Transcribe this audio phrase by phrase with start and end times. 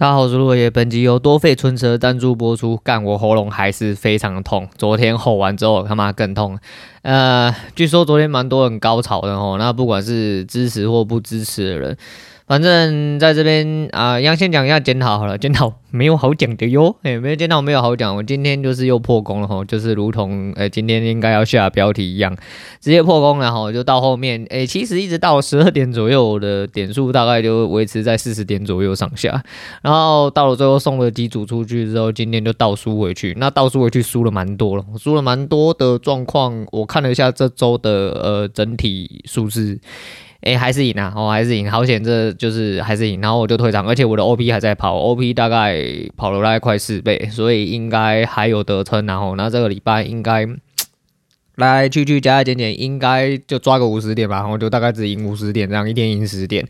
[0.00, 0.70] 大家好，我是落叶。
[0.70, 2.76] 本集由多费春车赞助播出。
[2.84, 4.68] 干，我喉咙还是非常的痛。
[4.78, 6.56] 昨天吼完之后，他妈更痛。
[7.02, 11.96] 呃，据说昨天蛮多人高潮的吼，那不管是支持或不支持的人。
[12.48, 22.34] 反正在这边啊，要先讲一下检讨好了，检讨没有好讲的哟， 哎，没有检讨没有好讲，我今天就是又破功了哈，就是如同哎今天应该要下标题一样，
[22.80, 29.42] 直接破功了哈，就到后面哎，其实一直到十二点左右，我的点数大概就维持在四十点左右上下，
[29.82, 39.78] 然后到了最后送了几组出去之后，今天就倒输回去，那倒输回去输了蛮多了，输了蛮多的状况，我看了一下这周的呃整体数字。
[40.42, 41.12] 哎、还是赢啊！
[41.16, 43.20] 哦，还是赢，好险，这就是还是赢。
[43.20, 45.84] 然后我就退场，而且我的 OP 还在跑，OP 大概
[46.16, 49.04] 跑了大概快四倍，所以应该还有得撑。
[49.06, 50.46] 然后，那这个礼拜应该。
[51.58, 56.66] 来来去去加加减减，应该就抓个五十点吧，然后就大概只赢五十点，这样一天赢十点，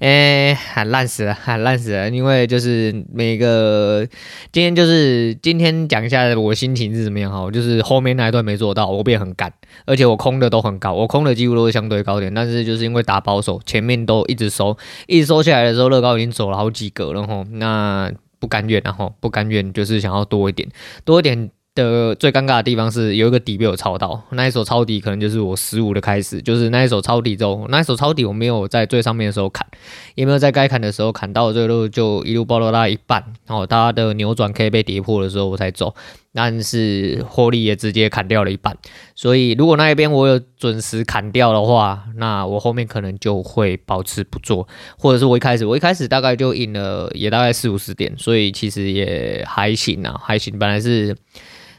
[0.00, 4.06] 哎，喊烂死了，喊烂死了，因为就是每个
[4.50, 9.52] 今天就是今天讲一下我心情是怎么样哈，就是后面那一段没做到，我变很干，
[9.86, 14.76] 而且我空的都很高，我空的几乎都是相对高点，但是就是因为打保守，前面都一直收，
[15.06, 20.68] 一直收下来的时候，乐高已经走了好几个了哈，那不甘愿然后不甘愿就是想要多一点，
[21.04, 21.50] 多一点。
[21.74, 29.66] 的最尴尬的地方是有一个底被我抄到，那一手抄底可能就是我十五的开始，就是那一手抄底之后，那一手抄底我没有在最上面的时候砍，
[30.14, 35.94] 也没有在该砍的时候砍到最后就一路爆到大概一半，然后它的扭转可以被跌破的时候我才走，
[36.34, 38.76] 但是获利也直接砍掉了一半，
[39.14, 51.16] 所以如果那一边我有准时砍掉的话，那我后面可能就会保持不做，或者是我一开始我一开始大概就赢了也大概四五十点，所以其实也还行啊，还行，本来是。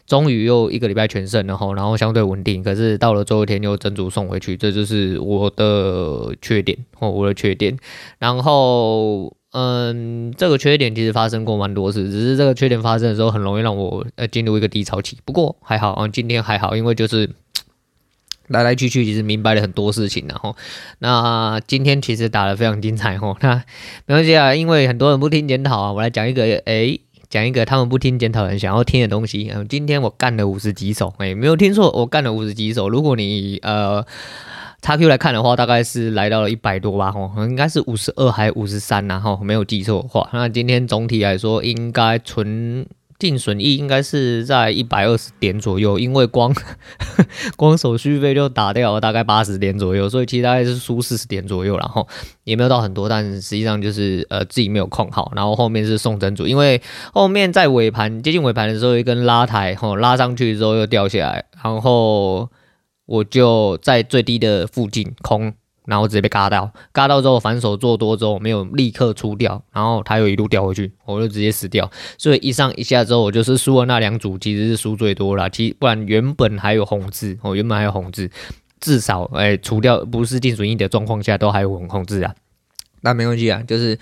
[0.06, 7.78] 终于又一个礼拜全胜了哈，然后相对稳定，可是到了最后一天又整组送回去，这就是我的缺点哦，我的缺点。
[8.20, 15.18] 然后，嗯，这个缺点其实发生过蛮多次，只是这个缺点发生的时候很容易让我呃进入一个低潮期。
[15.24, 17.30] 不过还好啊，今天还好，因为就是
[18.48, 20.26] 来来去去，其实明白了很多事情。
[20.28, 20.56] 然后，
[21.00, 23.38] 那今天其实打得非常精彩哦。
[23.40, 23.64] 那
[24.06, 27.00] 没关系啊，因为很多人不听检讨啊，我来讲一个诶。
[27.34, 29.50] 讲一个他们不听检讨人想要听的东西。
[29.52, 32.88] 嗯，今天我干了五十几首，哎，没有听错，我干了五十几首。
[32.88, 34.06] 如果你呃
[34.84, 42.86] 叉 Q 来看的话，大概是来到了一百多吧，吼，应该是五十二还五十三，然后没有记错的话，那今天总体来说应该纯。
[43.20, 46.54] 净损益应该是在一百二十点左右，因为光
[47.56, 52.08] 光手续费就打掉了大概八十点左右，所以其实大概是输四十点左右，然后
[52.44, 56.82] 也没有到很多，但实际上就是呃自己没有控好，然后后面是送整组，因为
[57.14, 62.50] 后面在尾盘接近尾盘的时候一根拉抬，吼拉上去之后又掉下来，然后
[63.06, 65.54] 我就在最低的附近空。
[65.86, 71.90] 然后直接被嘎到，嘎到之后反手做多之后没有立刻出掉，然后它又一路掉回去，我就直接死掉。
[72.18, 75.50] 所以一上一下之后，我就是输了那两组，其实是输最多了。
[75.50, 78.30] 其不然原本还有红字，哦，原本还有红字，
[78.80, 82.34] 至少哎，除掉不是定损益的状况下都还有红红字啊。
[83.02, 84.00] 那没关系啊，就是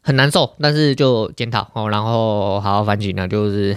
[0.00, 3.76] 很难受，但是就检讨哦，然后好好反省啊，就是。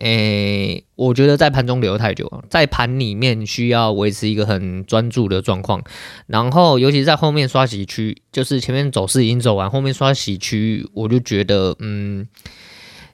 [0.00, 5.82] 诶、我觉得在盘中留太久，在盘里面需要维持一个很专注的状况，
[6.26, 12.26] 然后尤其是在后面刷洗区，就是前面走势已经走完，后面刷洗区，我就觉得嗯，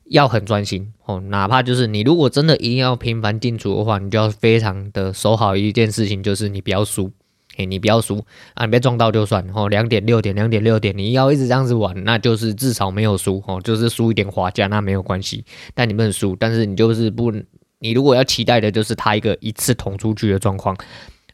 [0.06, 7.10] 要很专心哦，哪怕就是你如果真的一定要频繁进出的话，你就要非常的守好一件事情，就是你不要输。
[7.56, 8.22] 哎，你不要输
[8.54, 8.64] 啊！
[8.66, 9.68] 你别撞到就算哦。
[9.68, 15.44] 两点六点，两点六点，你要一直这样子玩，那就是至少没有输哦，就是输一点滑价那没有关系。
[15.74, 17.32] 但你不能输，但是你就是不，
[17.78, 20.76] 你如果要期待的就是他一个一次捅出去的状况，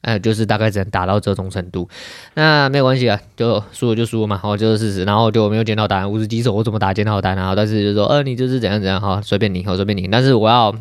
[0.03, 1.89] 呃，就是大概只能打到这种程度。
[2.35, 5.05] 那没有关系啊，就输了就输了嘛，好，就是事实。
[5.05, 7.55] 然后就没有捡到单，五十几手我怎么打捡到单啊？
[7.57, 10.07] 但是就说，呃，你就是怎样怎样哈，随便你，好随便你。
[10.09, 10.73] 但是我要。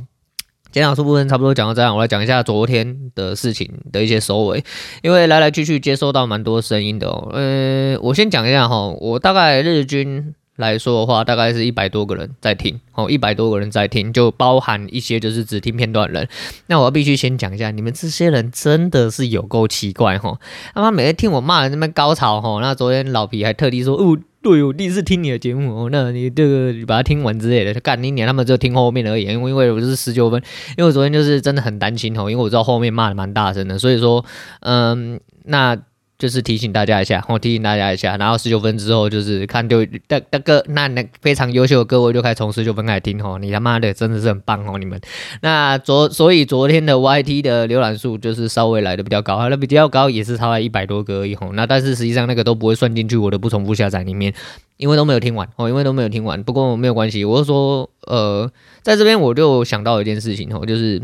[0.72, 4.64] 检讨书部分差不多讲到这样，我来讲一下昨天的事情的一些收尾，
[5.02, 7.30] 因为来来去去接收到蛮多声音的哦。
[7.34, 16.30] 呃，我先讲一下哈，我大概日均来说的话，大概是一百多个人在听，哦，一百多个人在听，就包含一些就是只听片段的人。
[16.68, 20.40] 那我必须先讲一下，你们这些人真的是有够奇怪哈，
[20.74, 24.18] 他妈每天听我骂人那么高潮哈，那昨天老皮还特地说，哦。
[24.44, 30.42] 对，我第一次听你的节目哦，那你这个把它听完之类的，干你娘，他们就听后面而已，因为因为我是十九分，
[30.78, 34.26] 因为我昨天就是真的很担心哦，因为我知道后面骂的蛮大声的，所以说，
[34.62, 35.78] 嗯，那
[36.22, 45.02] 就是提醒大家一下，我提醒大家一下，然后十九分之后就是看就大大哥那那非常优秀的各位就开始从十九分开始听哦，你他妈的真的是很棒哦，你们。
[45.42, 51.54] 那昨所以昨天的 YT 的浏览数就是稍微来的比较高，那比较高也是超了一百多个而已吼。
[51.54, 54.32] 那但是实际上那个都不会算进去我的不重复下载里面，
[54.78, 56.44] 因为都没有听完哦，因为都没有听完。
[56.44, 58.48] 不过没有关系，我是说呃，
[58.84, 61.02] 在这边我就想到一件事情哦，就是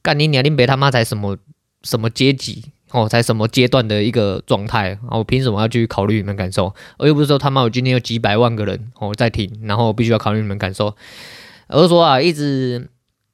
[0.00, 1.36] 干你娘，你别他妈才什么
[1.82, 2.64] 什么阶级。
[2.90, 5.18] 哦，在什么阶段的一个状态啊？
[5.18, 6.74] 我凭什么要去考虑你们感受？
[6.98, 10.94] 我又不是说他妈我今天有几百万个人哦在听，然后我必须要考虑你们感受。
[11.68, 12.88] 而是说啊，一直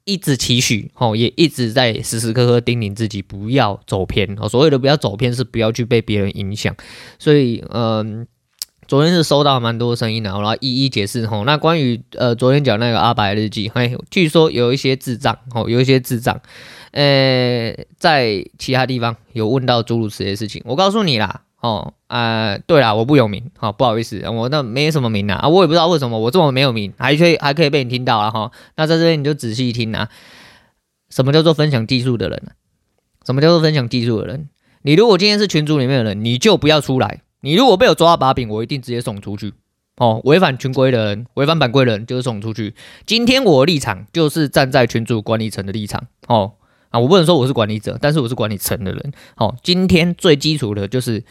[0.05, 4.49] 一直期许哦，也一直在时时刻刻叮咛自己不要走偏哦。
[4.49, 6.75] 所谓的不要走偏，是不要去被别人影响。
[7.19, 8.27] 所以，嗯，
[8.86, 11.44] 昨天是收到蛮多声音的，然后一一解释吼。
[11.44, 16.40] 那关于呃昨天讲那个阿白日记，嘿，据说有一些智障哦，有一些智障。
[16.92, 30.08] 呃、在其他地方有问到诸如此类的事情，我告诉你啦，哦，啊、对啦，我不有名，好、不好意思，我那没什么名啊，我也不知道为什么我这么没有名，还可以还可以被你听到啊，哈、那在这边你就仔细听啊，
[31.10, 32.40] 什么叫做分享技术的人？
[33.26, 34.48] 什么叫做分享技术的人？
[34.82, 39.52] 你如果今天是群组里面的人，你就不要出来，你如果被我抓到把柄，我一定直接送出去，
[39.99, 42.75] 哦，违反群规的人，违反版规的人就是送出去。
[43.05, 46.55] 今天我的立场就是站在群主管理层的立场，哦。
[46.88, 49.12] 啊，我不能说我是管理者，但是我是管理层的人。
[49.37, 51.25] 哦，今天最基础的就是，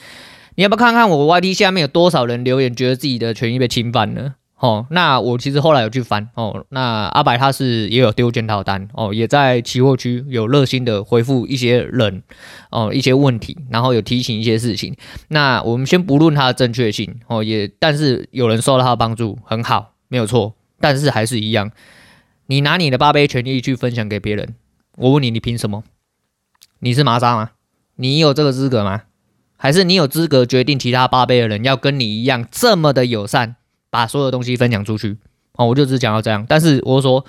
[0.56, 4.36] 你要不要看看我 YT 下面有多少人留言，觉得自己的权益被侵犯了？
[4.60, 12.24] 哦，那我其实后来有去翻哦，那阿白他是也有丢检讨单哦，也在期货区有热心的回复一些人
[12.70, 14.96] 哦一些问题，然后有提醒一些事情。
[15.28, 20.56] 那我们先不论它的正确性哦，也但是有人受到他的帮助，很好，没有错。
[20.80, 21.72] 但是还是一样，
[22.48, 24.56] 你拿你的八杯权益去分享给别人。
[24.98, 25.84] 我问你，你凭什么？
[26.80, 27.52] 你是麻渣吗？
[27.96, 29.04] 你有这个资格吗？
[29.58, 33.56] 还是你有资格决定其他八倍的人要跟你一样这么的友善，
[33.94, 35.16] 把所有东西分享出去？
[35.56, 36.44] 哦，我就只讲到这样。
[36.50, 37.24] 但是我说，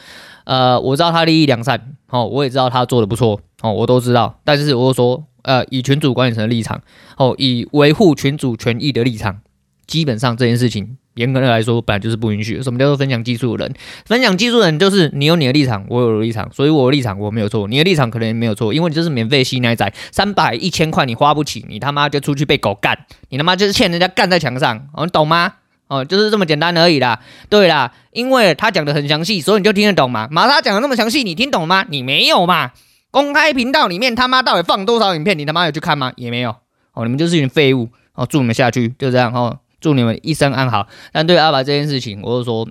[0.45, 4.41] 呃，我知道他利益良善，哦，我也知道他做的不错，哦，我都知道。
[4.45, 6.81] 但是我说，呃，以群主管理层的立场，
[7.19, 9.41] 哦，以维护群主权益的立场，
[9.87, 10.97] 基本上这件事情。
[11.17, 12.61] 严格的来说，本来就是不允许。
[12.63, 13.75] 什么叫做分享技术的人？
[14.07, 25.53] 分享技术的人就是你有你的立场，我有我的立场，所以我的立场我没有错，你的立场可能也没有错，因为你就是免费吸奶仔，三百一千块你花不起，你他妈就出去被狗干，你他妈就是欠人家干在墙上，哦，你懂吗？
[25.89, 27.21] 哦，就是这么简单而已啦。
[27.49, 30.29] 对啦，因为他讲的很详细，所以你就听得懂嘛。
[30.31, 31.85] 马他讲的那么详细，你听懂吗？
[31.89, 32.73] 你没有嘛？
[33.11, 35.39] 公开频道里面他妈到底放多少影片？
[35.39, 36.13] 你他妈有去看吗？
[36.17, 36.57] 也没有。
[36.95, 37.89] 哦，你们就是一群废物。
[38.15, 39.59] 哦，祝你们下去，就这样哦。
[39.81, 40.87] 祝你们一生安好。
[41.13, 42.69] 但对阿白这件事情，我就说，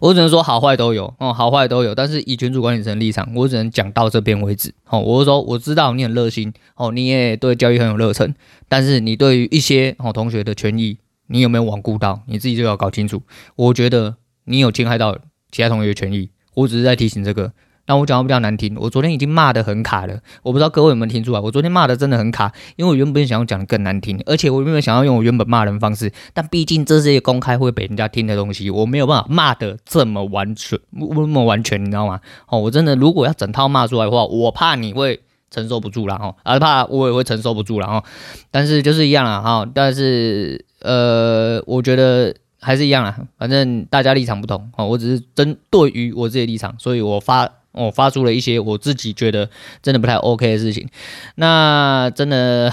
[0.00, 1.94] 我只能说好坏都有哦，好坏都有。
[1.94, 4.72] 但是以群主管理层立场，我只能讲到这边为止。
[4.88, 8.34] 哦，我就说我知道你很热心哦，你也对教育很有热忱，
[8.68, 10.98] 但是你对于一些哦同学的权益，
[11.28, 12.22] 你有没有罔顾到？
[12.26, 13.22] 你自己就要搞清楚。
[13.56, 15.16] 我觉得你有侵害到
[15.50, 17.52] 其他同学的权益，我只是在提醒这个。
[17.86, 32.20] 那我讲的比较难听，我昨天已经骂得很卡了，我不知道各位有没有听出来，我昨天骂的真的很卡，因为我原本想要讲的更难听，而且我原本想要用我原本骂人方式，但毕竟这是一个公开会被人家听的东西，我没有办法骂得这么完全，那么完全，你知道吗？
[32.48, 38.04] 哦，我真的如果要整套骂出来的话，我怕你会承受不住了哦，而怕我也会承受不住了哦，
[38.50, 47.52] 但是就是一样了哈，但是呃，我觉得还是一样啦，反正大家立场不同哦，我只是针对于我自己立场，所以我发。
[47.72, 49.48] 我发出了一些我自己觉得
[49.82, 50.88] 真的不太 OK 的事情，
[51.36, 52.72] 那真的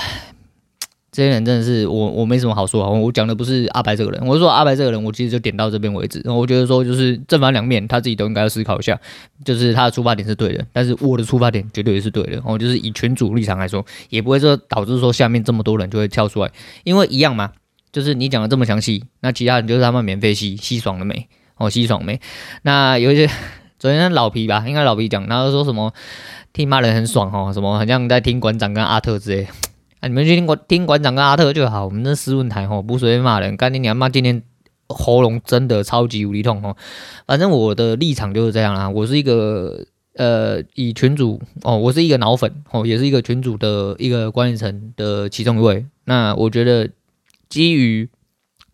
[1.12, 6.24] 这些人真的是我我没什么好说啊，我讲的不是阿白这个人，我是说阿白这个人，我其实就点到这边为止。
[6.28, 9.00] 我觉得说就是正反两面，他自己都应该要思考一下，
[9.44, 12.42] 就是他的出发点是对的，但是我的出发点绝对也是对的。
[12.44, 16.52] 我就是以群主立场来说，也不会说导致说下面这么多人就会跳出来，
[16.84, 17.52] 因为一样嘛，
[17.96, 21.30] 就是你讲的这么详细，那其他人就是他们免费吸吸爽了没？
[21.56, 22.20] 哦，吸爽没？
[22.64, 23.30] 那有一些。
[23.78, 25.94] 昨天老皮吧，应该老皮讲，然后说什么
[26.54, 29.48] 听骂人很爽哦，什么好像在听馆长跟阿特之类，
[30.00, 34.42] 啊，你们去听馆听馆长跟阿特就好，我们这斯文台吼不随便骂人，干你娘妈今天
[34.88, 36.76] 喉咙真的超级无力痛哦，
[37.28, 39.86] 反正我的立场就是这样啦，我是一个
[40.16, 46.90] 呃以群主哦，我是一个脑粉哦，也是一个群主的一个管理层的其中一位，那我觉得
[47.50, 48.10] 基于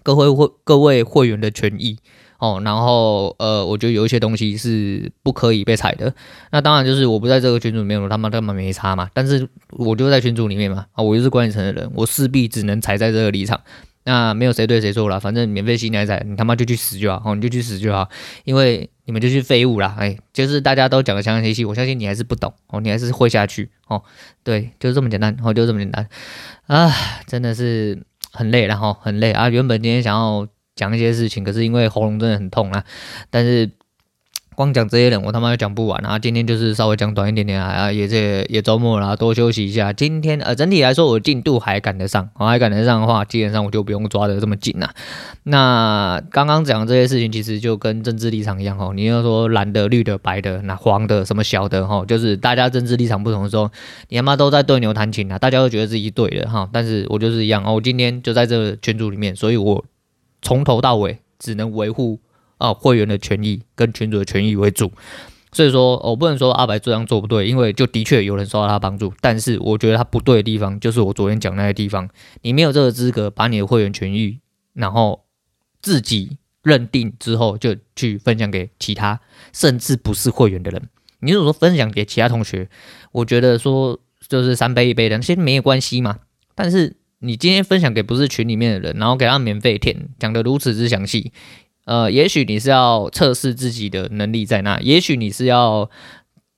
[0.03, 1.97] 各位会各位会员的权益。
[2.39, 6.11] 哦，然后呃，我觉得有一些东西是不可以被踩的。
[6.51, 9.07] 那当然就是我不在这个群组里面，我他妈根本没差嘛。
[9.13, 13.61] 但是我就在群组里面嘛，啊，我就是管理层的人，我势必只能踩在这个立场。
[14.05, 18.09] 那没有谁对谁错啦，反正免费吸奶仔，你他妈就去死就好，哦，你就去死就好，
[18.43, 24.01] 因为你们就是废物啦，哎，就是大家都讲的强强气气，我相信你还是不懂哦，你还是会下去哦，
[24.43, 26.09] 对，就这么简单，哦，就这么简单，
[26.65, 26.91] 啊，
[27.27, 32.83] 真的是很累然后很累啊，原本今天想要讲一些事情，可是因为喉咙真的很痛啊，
[33.29, 33.69] 但是。
[34.61, 36.19] 光讲这些人，我他妈讲不完啊！
[36.19, 39.91] 今天就是稍微讲短一点点啊，也这也周末了，多休息一下。
[39.91, 44.93] 今天呃，整体来说我进度还赶得上，我还赶得上的话，基本上我就不用抓得这么紧了。
[45.45, 48.93] 那刚刚讲的这些事情，其实就跟政治立场一样哦。
[48.95, 53.67] 你要说蓝的、绿的、白的、那黄的、什么小的哈，就是大家政治立场不同的时候，
[54.09, 55.39] 你他妈都在对牛弹琴啊！
[55.39, 57.73] 大家都觉得自己对的哈，但是我就是一样哦。
[57.73, 59.83] 我今天就在这个群组里面，所以我
[60.43, 62.19] 从头到尾只能维护。
[62.61, 64.91] 啊，会员的权益跟群主的权益为主，
[65.51, 72.07] 所以说我不能说阿白这样做不对，因为就的确有人受到他帮助，但是我觉得他不对的地方就是我昨天讲那些地方，
[72.43, 74.39] 你没有这个资格把你的会员权益，
[74.73, 75.25] 然后
[75.81, 79.19] 自己认定之后就去分享给其他
[79.51, 80.89] 甚至不是会员的人。
[81.21, 82.69] 你如果说分享给其他同学，
[83.11, 86.19] 我觉得说就是三杯一杯的，那些没有关系嘛。
[86.53, 91.31] 但是你今天分享给不是群里面的人，然后给他免费填，讲得如此之详细。
[91.85, 95.89] 呃，也许你是要测试自己的能力在哪，也许你是要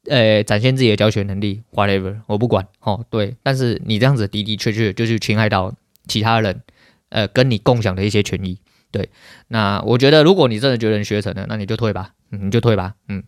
[0.08, 3.06] 呃展现自己的教学能力，whatever，我不管哦。
[3.10, 5.74] 对，但是你这样子的的确确就去侵害到
[6.08, 6.62] 其他人，
[7.10, 8.58] 呃，跟你共享的一些权益。
[8.92, 9.10] 对，
[9.48, 13.24] 那我觉得如果你真的觉得你学成了，那你就退吧，嗯，你就退吧，嗯。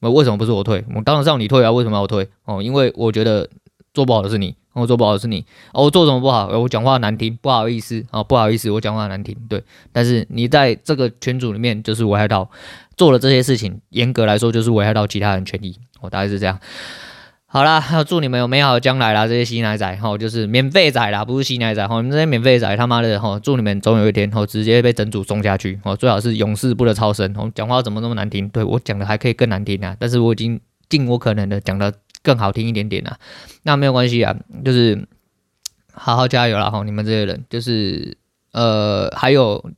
[0.00, 0.84] 那为什么不是我退？
[0.94, 2.28] 我当然让你退啊，为什么要退？
[2.44, 3.48] 哦，因为我觉得
[3.92, 4.54] 做不好的是你。
[4.78, 6.46] 我做不好是你，哦，我做什么不好？
[6.58, 9.62] 我讲话难听，不好意思，哦，不好意思，我讲话难听，对。
[9.92, 12.48] 但是你在这个群组里面，就是危害到
[12.96, 16.58] 做了这些事情，严格来说就是危害到其他人权益，我大概是这样。
[17.50, 28.48] 好啦，祝你们有美好的将来啦，这些吸奶仔，哈，就是免费仔啦，不是吸奶仔，哈，你们这些免费仔，他妈的，哈，祝你们总有一天，哈，直接被整组送下去，哦，最好是永世不得超生，哦，讲话怎么那么难听？
[28.50, 31.92] 对，我讲的还可以更难听啊，但是我已经尽我可能的讲的。
[32.28, 33.16] 更好听一点点啊，
[33.62, 35.08] 那没有关系啊，就是
[35.94, 36.82] 好好加油啦哈！
[36.84, 38.18] 你们这些人，就是
[38.52, 39.70] 呃，还有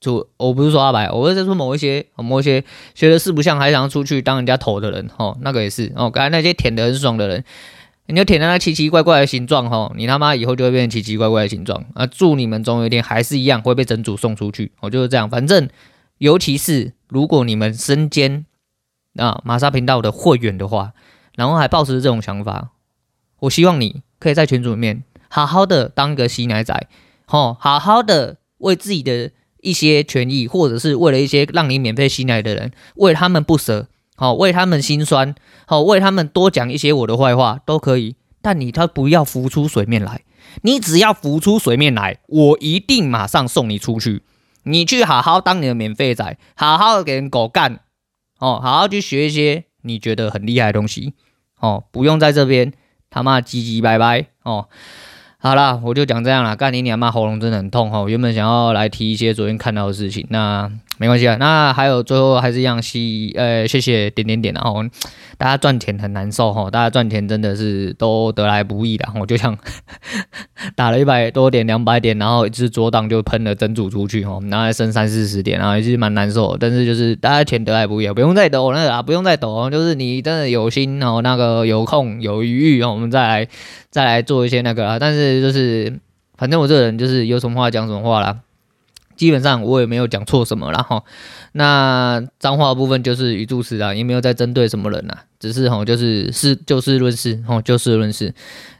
[0.00, 2.64] 就我不是说阿白，我是在说某一些某一些
[2.96, 6.10] 学的四不像，还想要出去当人家头的人哈，那个也是哦。
[6.10, 7.44] 刚才那些舔的很爽的人，
[8.06, 12.04] 你就舔的那奇奇怪怪的形状哈，你他妈以后就会变成奇奇怪怪的形状啊！
[12.04, 15.30] 祝你们总有一天还是一样会被整组送出去，我就是这样。
[15.30, 15.68] 反正
[16.18, 18.44] 尤其是如果你们身兼
[19.16, 20.92] 啊玛莎频道的会员的话。
[21.34, 22.70] 然后还抱持这种想法，
[23.40, 26.88] 我希望你可以在群组里面好好的当个吸奶仔，
[27.24, 29.30] 吼，好好的为自己的
[29.62, 35.34] 一些权益，或者是为了一些让你免费吸奶的人，为他们不舍，好，为他们心酸，
[35.66, 40.22] 好，为他们多讲一些我的坏话都可以，但你他不要浮出水面来，
[40.62, 44.22] 你只要浮出水面来，我一定马上送你出去，
[44.64, 47.80] 你去好好当你的免费仔，好好的给人狗干，
[48.38, 49.64] 哦，好好去学一些。
[49.82, 51.14] 你觉得很厉害的东西，
[51.60, 52.72] 哦，不用在这边
[53.10, 54.68] 他妈唧唧拜拜哦。
[55.38, 56.56] 好啦，我就讲这样了。
[56.56, 58.08] 干你娘妈，喉咙真的很痛哦。
[58.08, 60.70] 原本想要来提一些昨天看到的事情，那。
[60.98, 63.00] 没关系啊，那还有最后还是一样，谢
[63.34, 64.84] 呃谢谢点点点，然后
[65.36, 69.56] 大家赚钱很难受哈，大家赚钱真的是都得来不易的，我就像
[70.76, 83.48] 打了一百多点两百点，然后一次桌档就喷了整组出去哈，然后还剩三四十点，然后也是蛮难受，但是就是大家钱得来不易，不用再抖那个啊，不用再抖，就是你真的有心哦，那个有空有余裕，我们再来
[83.90, 85.98] 再来做一些那个啊，但是就是
[86.36, 88.38] 反正我这个人就是有什么话讲什么话啦。
[89.16, 91.02] 基本上我也没有讲错什么啦哈，
[91.52, 98.34] 那脏话部分就是语助词啊，也没有在针对什么人呐，只是哈就是事就事论事哈，就事论事。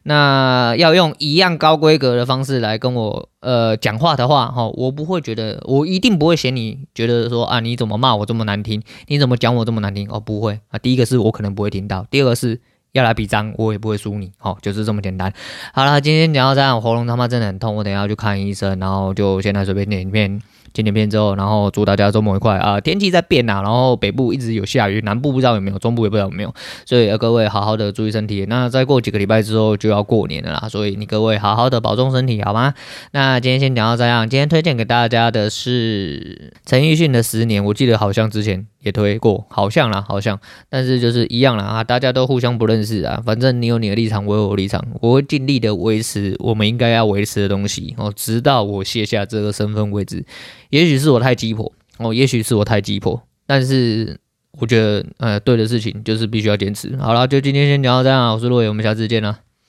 [0.05, 12.61] 那要用一样高规格的方式来跟我呃讲话的话哈，我不会觉得，我一定不会嫌你觉得说啊你怎么骂我这么难听，你怎么讲我这么难听哦，不会啊，第一个是我可能不会听到，第二个是。
[12.92, 15.32] 要来比张，我也不会输你，好，就是这么简单。
[15.72, 20.40] 好了，今天讲到这样，喉咙他妈真的很痛，我等下去看医生，然后就现在随便点一片。
[20.75, 22.80] 剪剪片之后，然后祝大家周末愉快啊！
[22.80, 26.54] 天气在变呐，然后北部一直有下雨，南部不知道有没有，中部也不知道有没有，
[26.87, 28.46] 所以各位好好的注意身体。
[28.49, 32.72] 那再过几个礼拜之后就要过年了啦，所以你各位好好的保重身体，好吗？
[33.11, 34.26] 那今天先讲到这样。
[34.26, 43.23] 今天推荐给大家的是陈奕迅的《十年》，我记得好像之前也推过，好像啦，好像，但是就是一样啦啊，大家都互相不认识啊。
[43.25, 50.25] 反正你有你的立场，我有我立场，我会尽力的维持我们应该要维持的东西哦，直到我卸下这个身份为止。
[50.71, 54.19] 也许是我太鸡婆哦，也许是我太鸡婆，但是
[54.59, 56.97] 我觉得呃对的事情就是必须要坚持。
[56.97, 59.39] 好了，就今天先讲到这样，我是洛伟，我们下次见了。